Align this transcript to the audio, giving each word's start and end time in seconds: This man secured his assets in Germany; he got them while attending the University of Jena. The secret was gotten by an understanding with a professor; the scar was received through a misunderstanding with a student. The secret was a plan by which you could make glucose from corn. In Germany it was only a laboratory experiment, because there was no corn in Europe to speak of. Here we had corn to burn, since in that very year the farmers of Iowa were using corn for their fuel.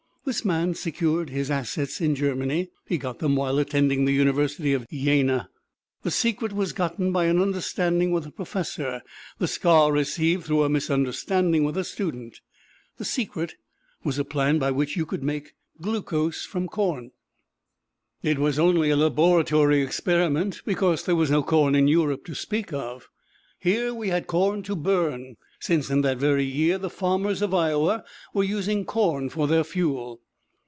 This 0.23 0.45
man 0.45 0.75
secured 0.75 1.31
his 1.31 1.49
assets 1.49 1.99
in 1.99 2.13
Germany; 2.13 2.69
he 2.85 2.99
got 2.99 3.17
them 3.17 3.35
while 3.35 3.57
attending 3.57 4.05
the 4.05 4.13
University 4.13 4.71
of 4.71 4.87
Jena. 4.87 5.49
The 6.03 6.11
secret 6.11 6.53
was 6.53 6.73
gotten 6.73 7.11
by 7.11 7.25
an 7.25 7.41
understanding 7.41 8.11
with 8.11 8.27
a 8.27 8.31
professor; 8.31 9.01
the 9.39 9.47
scar 9.47 9.91
was 9.91 9.95
received 10.07 10.45
through 10.45 10.61
a 10.63 10.69
misunderstanding 10.69 11.63
with 11.63 11.75
a 11.75 11.83
student. 11.83 12.39
The 12.97 13.03
secret 13.03 13.55
was 14.03 14.19
a 14.19 14.23
plan 14.23 14.59
by 14.59 14.69
which 14.69 14.95
you 14.95 15.07
could 15.07 15.23
make 15.23 15.55
glucose 15.81 16.45
from 16.45 16.67
corn. 16.67 17.11
In 18.21 18.29
Germany 18.29 18.31
it 18.31 18.39
was 18.39 18.59
only 18.59 18.89
a 18.91 18.95
laboratory 18.95 19.81
experiment, 19.81 20.61
because 20.65 21.03
there 21.03 21.15
was 21.15 21.31
no 21.31 21.41
corn 21.41 21.73
in 21.73 21.87
Europe 21.87 22.25
to 22.25 22.35
speak 22.35 22.71
of. 22.71 23.07
Here 23.59 23.93
we 23.93 24.09
had 24.09 24.25
corn 24.25 24.63
to 24.63 24.75
burn, 24.75 25.37
since 25.59 25.91
in 25.91 26.01
that 26.01 26.17
very 26.17 26.43
year 26.45 26.79
the 26.79 26.89
farmers 26.89 27.43
of 27.43 27.53
Iowa 27.53 28.03
were 28.33 28.43
using 28.43 28.85
corn 28.85 29.29
for 29.29 29.47
their 29.47 29.63
fuel. 29.63 30.19